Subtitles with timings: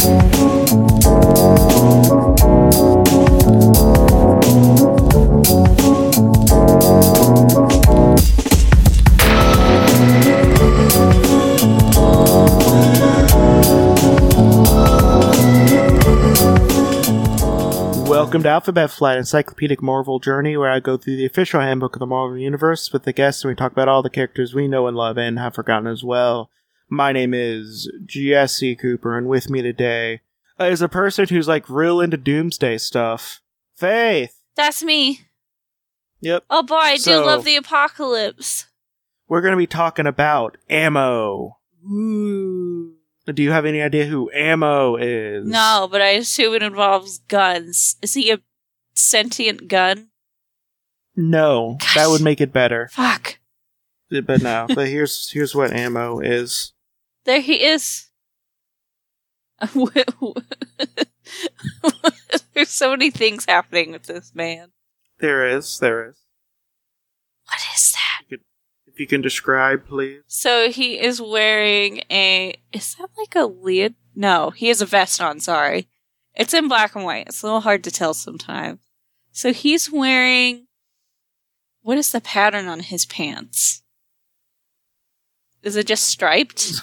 [0.00, 0.39] Thank you.
[18.30, 21.98] Welcome to Alphabet Flight, encyclopedic Marvel journey, where I go through the official handbook of
[21.98, 24.86] the Marvel Universe with the guests, and we talk about all the characters we know
[24.86, 26.48] and love and have forgotten as well.
[26.88, 30.20] My name is Jesse Cooper, and with me today
[30.60, 33.40] uh, is a person who's like real into doomsday stuff.
[33.74, 34.36] Faith.
[34.54, 35.22] That's me.
[36.20, 36.44] Yep.
[36.48, 38.66] Oh boy, I do love the apocalypse.
[39.26, 41.58] We're going to be talking about Ammo.
[41.84, 42.94] Ooh.
[43.26, 45.46] Do you have any idea who Ammo is?
[45.46, 47.96] No, but I assume it involves guns.
[48.02, 48.40] Is he a
[48.94, 50.08] sentient gun?
[51.16, 52.88] No, that would make it better.
[52.92, 53.38] Fuck.
[54.10, 54.66] But no.
[54.68, 56.72] but here's here's what Ammo is.
[57.24, 58.08] There he is.
[62.54, 64.72] There's so many things happening with this man.
[65.20, 65.78] There is.
[65.78, 66.16] There is.
[67.46, 68.09] What is that?
[69.00, 70.20] You can describe, please.
[70.26, 72.54] So he is wearing a.
[72.70, 73.94] Is that like a lid?
[74.14, 75.88] No, he has a vest on, sorry.
[76.34, 77.28] It's in black and white.
[77.28, 78.78] It's a little hard to tell sometimes.
[79.32, 80.66] So he's wearing.
[81.80, 83.82] What is the pattern on his pants?
[85.62, 86.82] Is it just striped?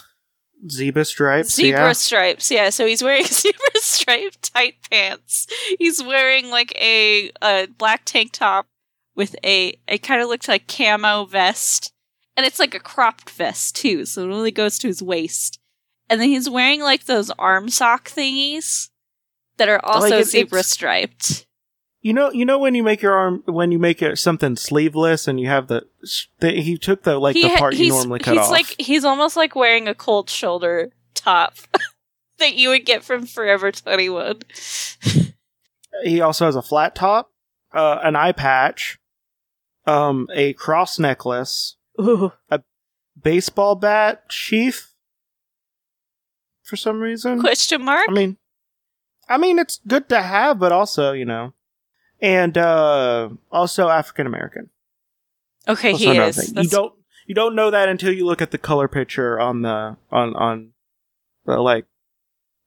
[0.71, 1.53] Zebra stripes.
[1.53, 1.93] Zebra yeah.
[1.93, 2.71] stripes, yeah.
[2.71, 5.45] So he's wearing zebra striped tight pants.
[5.77, 8.65] He's wearing like a, a black tank top
[9.15, 11.93] with a it kind of looks like camo vest,
[12.38, 15.59] and it's like a cropped vest too, so it only goes to his waist.
[16.09, 18.88] And then he's wearing like those arm sock thingies
[19.57, 21.44] that are also Like, it- zebra it's- striped.
[22.02, 25.27] You know, you know when you make your arm when you make it something sleeveless
[25.27, 25.85] and you have the,
[26.39, 28.51] the he took the like the part you normally cut he's off.
[28.51, 31.55] like he's almost like wearing a cold shoulder top
[32.38, 34.39] that you would get from Forever Twenty One.
[36.03, 37.31] he also has a flat top,
[37.73, 39.00] uh, an eye patch,
[39.85, 42.31] um, a cross necklace, Ooh.
[43.22, 44.94] baseball bat sheath.
[46.63, 48.08] For some reason, Question mark?
[48.09, 48.38] I mean,
[49.30, 51.53] I mean it's good to have, but also you know,
[52.22, 54.69] and uh also African American.
[55.68, 56.36] Okay, Also he is.
[56.52, 56.63] thing.
[56.63, 56.94] You don't
[57.25, 60.72] you don't know that until you look at the color picture on the on on
[61.46, 61.86] the like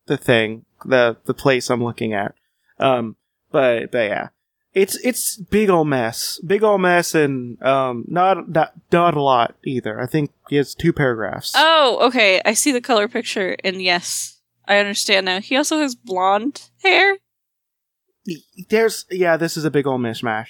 [0.07, 2.35] the thing the the place I'm looking at.
[2.79, 3.17] Um,
[3.51, 4.29] but but yeah,
[4.73, 9.55] it's it's big old mess, big old mess, and um not not not a lot
[9.65, 10.01] either.
[10.01, 11.53] I think he has two paragraphs.
[11.57, 12.41] Oh, okay.
[12.45, 15.41] I see the color picture, and yes, I understand now.
[15.41, 17.19] He also has blonde hair.
[18.69, 20.49] There's yeah, this is a big old mishmash.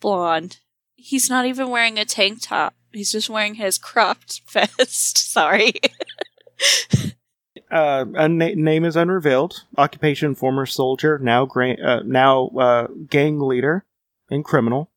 [0.00, 0.58] Blonde.
[0.94, 2.74] He's not even wearing a tank top.
[2.92, 5.18] He's just wearing his cropped vest.
[5.18, 5.74] Sorry.
[7.70, 9.64] uh, a na- name is unrevealed.
[9.76, 13.84] Occupation: former soldier, now gra- uh, now uh, gang leader
[14.30, 14.90] and criminal.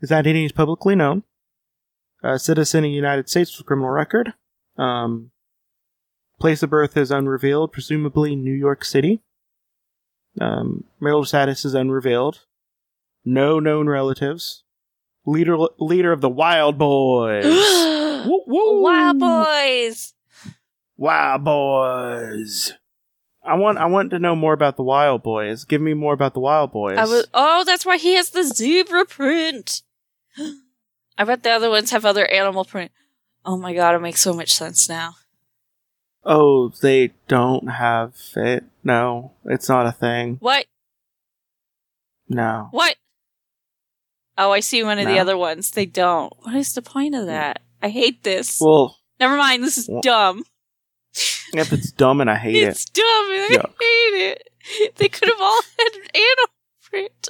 [0.00, 1.22] His identity is publicly known.
[2.22, 4.34] A citizen of the United States with criminal record.
[4.76, 5.30] Um,
[6.40, 9.20] place of birth is unrevealed, presumably New York City.
[10.40, 12.40] Um, marital status is unrevealed.
[13.24, 14.64] No known relatives.
[15.24, 17.44] Leader leader of the Wild Boys.
[17.44, 18.82] Woo, woo.
[18.82, 20.14] Wild boys.
[21.02, 22.74] Wild Boys.
[23.42, 25.64] I want I want to know more about the Wild Boys.
[25.64, 26.96] Give me more about the Wild Boys.
[26.96, 27.26] I was.
[27.34, 29.82] Oh, that's why he has the zebra print.
[31.18, 32.92] I bet the other ones have other animal print.
[33.44, 35.14] Oh my god, it makes so much sense now.
[36.24, 38.62] oh, they don't have it.
[38.84, 40.36] No, it's not a thing.
[40.38, 40.66] What?
[42.28, 42.68] No.
[42.70, 42.94] What?
[44.38, 45.72] Oh, I see one of the other ones.
[45.72, 46.32] They don't.
[46.42, 47.60] What is the point of that?
[47.82, 48.60] I hate this.
[48.60, 49.62] Well, Never mind.
[49.64, 50.44] This is Well- dumb.
[51.54, 52.68] if it's dumb and I hate it.
[52.68, 54.48] It's dumb and I hate it.
[54.96, 56.52] They could have all had animal
[56.82, 57.28] print.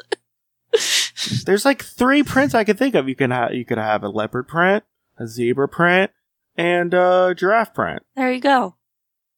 [1.47, 3.09] There's like three prints I could think of.
[3.09, 4.85] You can have you could have a leopard print,
[5.19, 6.11] a zebra print,
[6.57, 8.03] and a giraffe print.
[8.17, 8.77] There you go.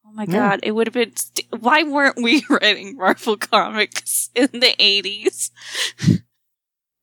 [0.06, 0.32] Oh my Yeah.
[0.50, 1.16] god, it would have been.
[1.16, 5.50] St- Why weren't we writing Marvel comics in the 80s?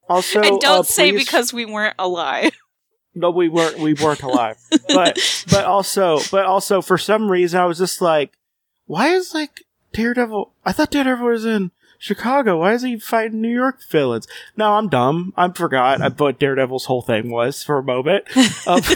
[0.10, 2.52] Also, and don't uh, say please- because we weren't alive.
[3.14, 3.78] No, we weren't.
[3.80, 4.58] We weren't alive.
[4.88, 5.18] but
[5.52, 8.38] but also but also for some reason I was just like,
[8.86, 9.64] why is like
[9.94, 10.54] Daredevil?
[10.66, 12.60] I thought Daredevil was in Chicago.
[12.60, 14.28] Why is he fighting New York villains?
[14.56, 15.34] No, I'm dumb.
[15.36, 18.26] I forgot I- what Daredevil's whole thing was for a moment.
[18.66, 18.82] Um,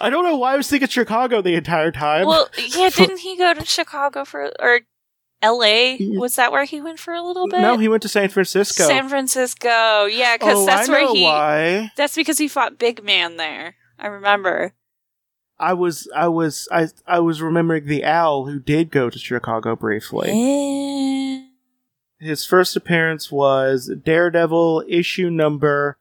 [0.00, 2.26] I don't know why I was thinking Chicago the entire time.
[2.26, 4.50] well, yeah, didn't he go to Chicago for.
[4.58, 4.80] or
[5.42, 5.96] LA?
[6.18, 7.60] Was that where he went for a little bit?
[7.60, 8.84] no, he went to San Francisco.
[8.84, 10.04] San Francisco.
[10.06, 11.22] Yeah, because oh, that's I where he.
[11.22, 11.92] why.
[11.96, 13.76] That's because he fought Big Man there.
[13.98, 14.74] I remember.
[15.58, 19.74] I was I was I I was remembering the owl who did go to Chicago
[19.74, 20.30] briefly.
[22.20, 25.98] His first appearance was Daredevil issue number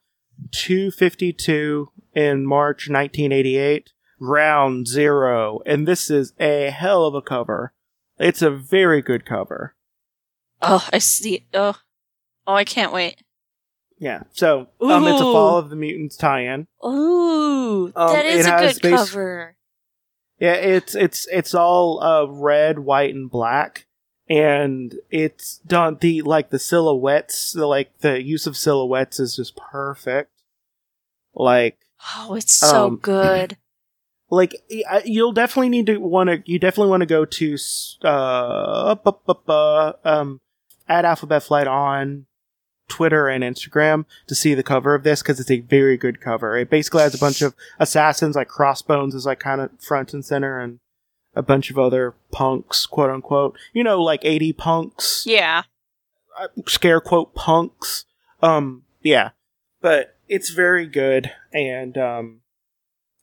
[0.52, 7.74] 252 in March 1988, round 0, and this is a hell of a cover.
[8.20, 9.76] It's a very good cover.
[10.62, 11.46] Oh, I see.
[11.54, 11.76] Oh,
[12.48, 13.22] oh, I can't wait.
[14.00, 14.24] Yeah.
[14.32, 16.68] So, um it's a Fall of the Mutants tie-in.
[16.86, 19.56] Ooh, Um, that is a good base- cover.
[20.40, 23.88] Yeah, it's it's it's all uh red, white and black
[24.30, 29.56] and it's done the like the silhouettes, the like the use of silhouettes is just
[29.58, 30.32] perfect.
[31.34, 31.78] Like
[32.18, 33.58] Oh, it's so Um, good.
[34.30, 34.56] Like
[35.06, 38.08] you'll definitely need to want to you definitely want to go to s- uh
[38.92, 40.40] up, up, up, uh, um
[40.88, 42.26] at alphabet flight on
[42.90, 46.56] twitter and instagram to see the cover of this because it's a very good cover
[46.58, 50.24] it basically has a bunch of assassins like crossbones is like kind of front and
[50.24, 50.80] center and
[51.36, 55.64] a bunch of other punks quote unquote you know like 80 punks Yeah.
[56.40, 58.06] uh, scare quote punks.
[58.42, 59.32] Um, yeah,
[59.82, 62.42] but it's very good, and um,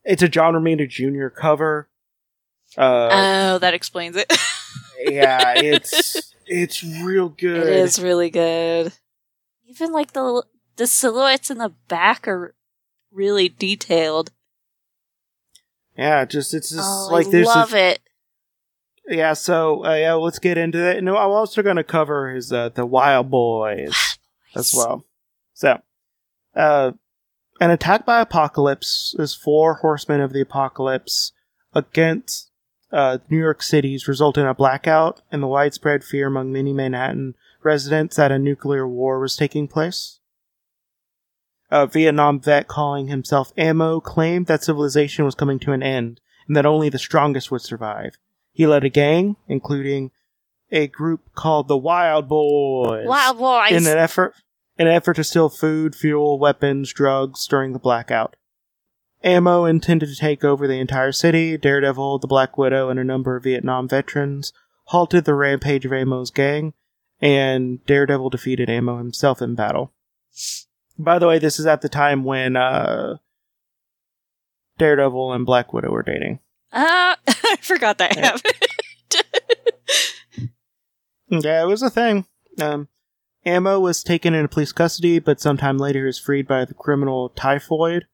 [0.05, 1.29] it's a John Romita Jr.
[1.29, 1.89] cover.
[2.77, 4.33] Uh, oh, that explains it.
[5.01, 7.67] yeah, it's it's real good.
[7.67, 8.93] It is really good.
[9.67, 10.45] Even like the
[10.77, 12.55] the silhouettes in the back are
[13.13, 14.33] really detailed.
[15.97, 18.01] Yeah, just it's just oh, like I there's love a, it.
[19.07, 19.33] yeah.
[19.35, 20.99] So uh, yeah, let's get into it.
[20.99, 24.19] And I'm also going to cover his uh, the Wild Boys.
[24.55, 25.05] as well.
[25.55, 25.81] So,
[26.55, 26.93] uh,
[27.61, 31.33] an attack by Apocalypse is four horsemen of the apocalypse
[31.73, 32.51] against
[32.93, 37.35] uh, New York City's result in a blackout and the widespread fear among many Manhattan
[37.63, 40.21] residents that a nuclear war was taking place.
[41.71, 46.57] A Vietnam vet calling himself Ammo claimed that civilization was coming to an end and
[46.57, 48.19] that only the strongest would survive.
[48.53, 50.13] He led a gang, including
[50.71, 53.73] a group called the Wild Boys Wild boys.
[53.73, 54.35] in an effort
[54.79, 58.37] an effort to steal food, fuel, weapons, drugs during the blackout.
[59.23, 61.57] Ammo intended to take over the entire city.
[61.57, 64.53] Daredevil, the Black Widow, and a number of Vietnam veterans
[64.87, 66.75] halted the rampage of Ammo's gang,
[67.21, 69.93] and Daredevil defeated Ammo himself in battle.
[70.99, 73.17] By the way, this is at the time when uh,
[74.79, 76.41] Daredevil and Black Widow were dating.
[76.73, 78.23] Ah, I forgot that Yeah.
[78.23, 78.55] happened.
[81.31, 82.27] Yeah, it was a thing.
[82.61, 82.87] Um,
[83.47, 87.29] Ammo was taken into police custody, but sometime later he was freed by the criminal
[87.31, 88.07] Typhoid,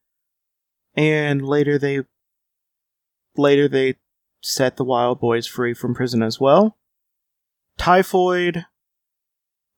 [0.94, 2.00] and later they
[3.37, 3.97] later they
[4.41, 6.77] set the Wild Boys free from prison as well.
[7.79, 8.67] Typhoid,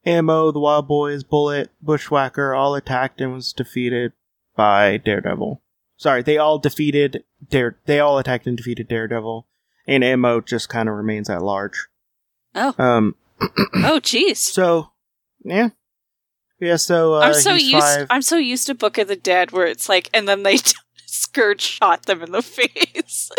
[0.04, 4.12] Ammo, the Wild Boys, Bullet, Bushwhacker all attacked and was defeated
[4.56, 5.62] by Daredevil.
[5.96, 7.78] Sorry, they all defeated Dare.
[7.86, 9.46] They all attacked and defeated Daredevil,
[9.86, 11.88] and Ammo just kind of remains at large.
[12.54, 12.74] Oh.
[12.78, 13.14] Um.
[13.40, 14.36] oh, jeez.
[14.36, 14.91] So,
[15.44, 15.70] yeah,
[16.60, 16.76] yeah.
[16.76, 17.76] So uh, I'm so used.
[17.78, 18.06] five.
[18.10, 20.58] I'm so used to Book of the Dead, where it's like, and then they
[21.12, 23.30] Scourge shot them in the face.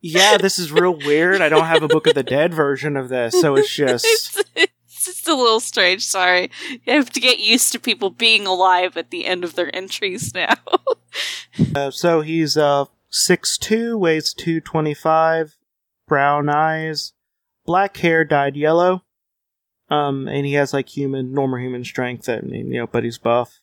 [0.00, 1.40] Yeah, this is real weird.
[1.40, 4.44] I don't have a Book of the Dead version of this, so it's just it's,
[4.54, 6.06] it's just a little strange.
[6.06, 9.74] Sorry, you have to get used to people being alive at the end of their
[9.74, 10.54] entries now.
[11.74, 15.56] uh, so he's uh six two, weighs two twenty five,
[16.06, 17.12] brown eyes,
[17.64, 19.02] black hair dyed yellow.
[19.88, 23.60] Um, and he has like human, normal human strength, and you know, but he's buff.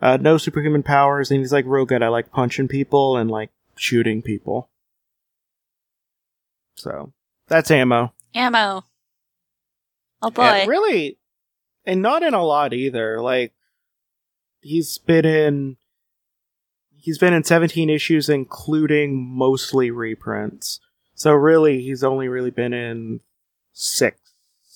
[0.00, 3.50] Uh, no superhuman powers, and he's like real good at like punching people and like
[3.76, 4.68] shooting people.
[6.76, 7.12] So
[7.48, 8.12] that's ammo.
[8.34, 8.84] Ammo.
[10.20, 10.42] Oh boy.
[10.42, 11.18] And really,
[11.84, 13.20] and not in a lot either.
[13.20, 13.52] Like
[14.60, 15.76] he's been in
[16.90, 20.80] he's been in 17 issues including mostly reprints.
[21.14, 23.20] So really he's only really been in
[23.72, 24.21] 6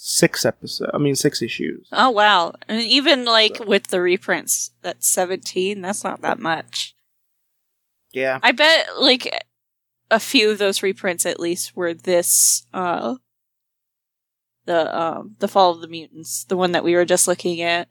[0.08, 0.90] 6 episodes.
[0.94, 1.88] I mean 6 issues.
[1.92, 2.52] Oh wow!
[2.68, 5.80] And even like with the reprints, that's seventeen.
[5.80, 6.94] That's not that much.
[8.12, 8.38] Yeah.
[8.42, 9.28] I bet like
[10.10, 13.16] a few of those reprints at least were this uh
[14.66, 17.88] the um the Fall of the Mutants, the one that we were just looking at.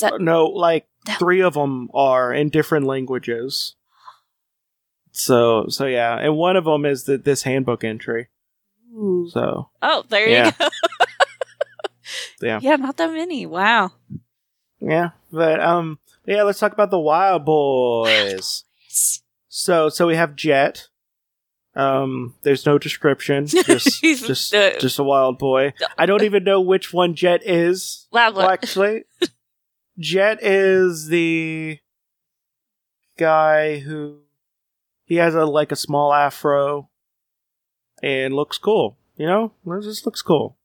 [0.00, 3.74] that- No, like That- 3 of them are in different languages.
[5.12, 8.28] So so yeah, and one of them is the, this handbook entry.
[8.94, 9.28] Ooh.
[9.32, 10.46] So Oh, there Yeah.
[10.46, 10.68] you go.
[12.42, 12.58] Yeah.
[12.62, 13.46] Yeah, not that many.
[13.46, 13.92] Wow.
[14.80, 18.64] yeah, but um yeah, let's talk about the Wild Boys.
[19.54, 20.88] So so we have Jet.
[21.74, 23.46] Um, there's no description.
[23.46, 25.74] Just He's just the- just a wild boy.
[25.98, 28.08] I don't even know which one Jet is.
[28.12, 28.32] Wow.
[28.32, 29.04] Well, actually,
[29.98, 31.78] Jet is the
[33.18, 34.20] guy who
[35.04, 36.88] he has a like a small afro,
[38.02, 38.96] and looks cool.
[39.16, 40.56] You know, it just looks cool.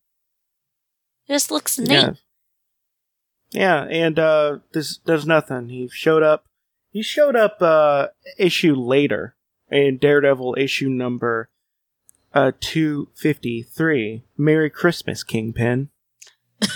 [1.30, 1.92] Just looks neat.
[1.92, 2.14] Yeah.
[3.52, 5.70] Yeah, and uh this does nothing.
[5.70, 6.46] He showed up
[6.92, 8.08] he showed up uh
[8.38, 9.36] issue later
[9.70, 11.50] in Daredevil issue number
[12.34, 14.24] uh two fifty three.
[14.38, 15.90] Merry Christmas, Kingpin.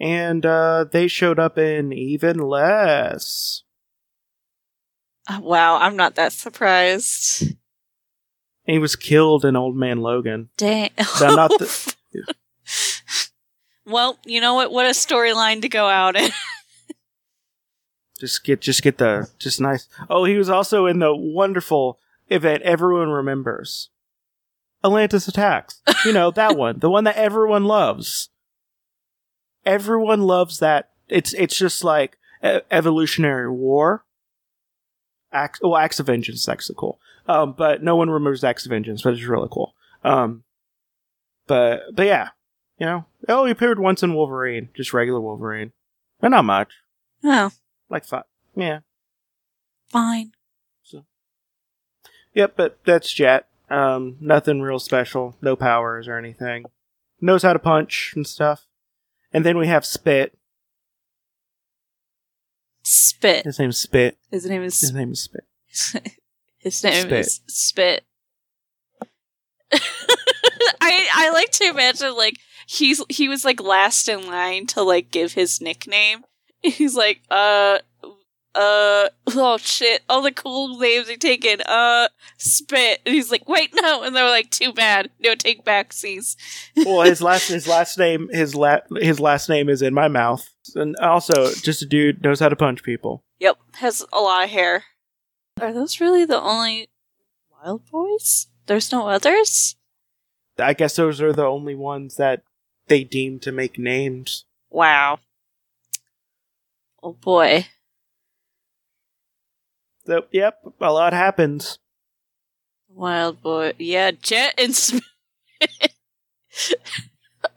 [0.00, 3.62] and uh they showed up in even less.
[5.28, 7.54] Uh, Wow, I'm not that surprised.
[8.68, 10.50] And he was killed in Old Man Logan.
[10.58, 10.90] Dang.
[11.22, 11.94] No, not the-
[13.86, 14.70] well, you know what?
[14.70, 16.30] What a storyline to go out in.
[18.20, 19.86] Just get just get the just nice.
[20.10, 23.90] Oh, he was also in the wonderful event everyone remembers.
[24.84, 25.80] Atlantis attacks.
[26.04, 26.80] You know, that one.
[26.80, 28.30] The one that everyone loves.
[29.64, 30.90] Everyone loves that.
[31.08, 34.04] It's it's just like evolutionary war.
[35.32, 36.98] Acts, well, Acts of Vengeance is actually cool.
[37.28, 39.74] Um, but no one remembers Acts of Vengeance, but it's really cool.
[40.02, 40.44] Um,
[41.46, 42.30] but but yeah,
[42.78, 45.72] you know, oh, he appeared once in Wolverine, just regular Wolverine,
[46.20, 46.72] but not much,
[47.22, 47.50] oh,
[47.90, 48.24] like five.
[48.56, 48.80] Yeah,
[49.88, 50.32] fine.
[50.82, 51.04] So,
[52.32, 53.46] yep, but that's Jet.
[53.68, 56.64] Um, nothing real special, no powers or anything.
[57.20, 58.66] Knows how to punch and stuff.
[59.32, 60.38] And then we have Spit.
[62.82, 63.44] Spit.
[63.44, 64.16] His name's Spit.
[64.30, 64.80] His name is.
[64.80, 66.14] His name is Spit.
[66.58, 67.12] His name Spit.
[67.12, 68.04] is Spit.
[69.72, 75.10] I I like to imagine like he's he was like last in line to like
[75.10, 76.24] give his nickname.
[76.62, 77.78] He's like, uh,
[78.54, 81.60] uh, oh shit, all the cool names are taken.
[81.60, 86.34] Uh, spit, and he's like, wait, no, and they're like, too bad, no take backsies.
[86.84, 90.48] Well, his last his last name his la- his last name is in my mouth.
[90.74, 93.22] And also, just a dude knows how to punch people.
[93.38, 94.82] Yep, has a lot of hair.
[95.60, 96.88] Are those really the only
[97.50, 98.48] Wild Boys?
[98.66, 99.76] There's no others.
[100.58, 102.42] I guess those are the only ones that
[102.88, 104.44] they deem to make names.
[104.70, 105.18] Wow.
[107.02, 107.66] Oh boy.
[110.06, 111.78] So, yep, a lot happens.
[112.88, 113.74] Wild boy.
[113.78, 115.02] Yeah, Jet and Smith.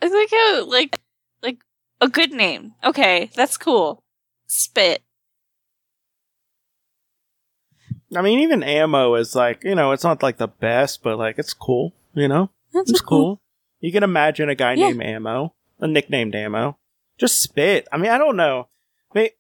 [0.01, 1.00] I think how like
[1.41, 1.60] like
[2.01, 2.74] a good name.
[2.84, 4.03] Okay, that's cool.
[4.48, 5.01] Spit.
[8.15, 11.38] I mean, even ammo is like you know, it's not like the best, but like
[11.39, 11.93] it's cool.
[12.13, 13.41] You know, That's it's cool.
[13.79, 14.88] You can imagine a guy Yeah.
[14.89, 16.77] named Ammo, a nicknamed Ammo.
[17.17, 17.88] Just spit.
[17.91, 18.67] I mean, I don't know.
[19.13, 19.31] May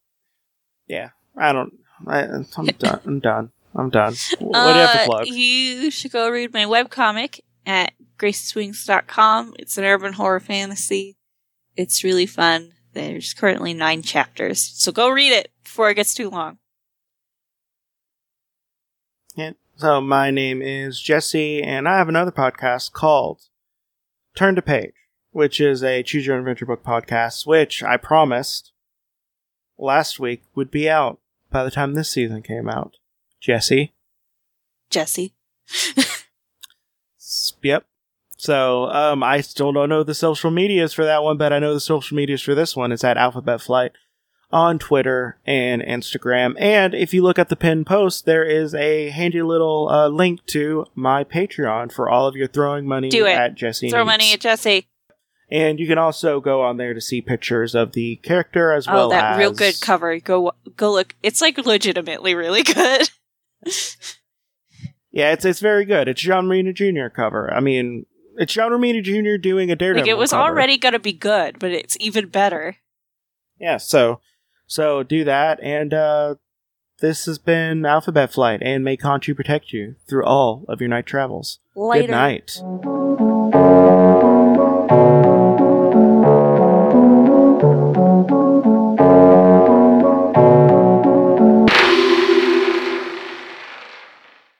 [0.87, 1.73] yeah, I don't.
[2.07, 2.43] I, I'm
[2.79, 2.99] done.
[3.05, 3.51] I'm done.
[3.75, 4.15] I'm done.
[4.39, 5.27] What do you have to Uh, plug?
[5.27, 9.55] You should go read my webcomic at graceswings.com.
[9.59, 11.17] It's an urban horror fantasy.
[11.75, 12.73] It's really fun.
[12.93, 14.61] There's currently nine chapters.
[14.61, 16.57] So go read it before it gets too long.
[19.35, 19.51] Yeah.
[19.77, 23.47] So my name is Jesse, and I have another podcast called
[24.35, 24.93] Turn to Page,
[25.31, 28.71] which is a choose your own adventure book podcast, which I promised
[29.77, 31.19] last week would be out
[31.49, 32.97] by the time this season came out.
[33.39, 33.93] Jesse.
[34.89, 35.33] Jesse.
[37.63, 37.85] Yep.
[38.37, 41.73] So um, I still don't know the social medias for that one, but I know
[41.73, 42.91] the social medias for this one.
[42.91, 43.91] It's at Alphabet Flight
[44.53, 46.55] on Twitter and Instagram.
[46.59, 50.45] And if you look at the pinned post, there is a handy little uh, link
[50.47, 53.31] to my Patreon for all of your throwing money Do it.
[53.33, 53.89] at Jesse.
[53.89, 54.07] Throw Needs.
[54.07, 54.87] money at Jesse.
[55.49, 59.07] And you can also go on there to see pictures of the character as well.
[59.07, 60.17] Oh, that as real good cover.
[60.19, 61.13] Go go look.
[61.23, 63.09] It's like legitimately really good.
[65.11, 66.07] Yeah, it's it's very good.
[66.07, 67.09] It's John Romita Jr.
[67.13, 67.53] cover.
[67.53, 68.05] I mean,
[68.37, 69.35] it's John Romita Jr.
[69.41, 70.03] doing a Daredevil.
[70.03, 70.43] like it was cover.
[70.43, 72.77] already gonna be good, but it's even better.
[73.59, 74.21] yeah so
[74.71, 76.35] so do that and uh
[76.99, 81.05] this has been alphabet flight and may Khonshu protect you through all of your night
[81.05, 82.07] travels Later.
[82.07, 82.61] good night